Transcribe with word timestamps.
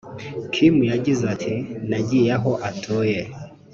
Kim 0.53 0.75
yagize 0.93 1.23
ati 1.33 1.53
“Nagiye 1.89 2.29
aho 2.37 2.51
atuye 2.69 3.19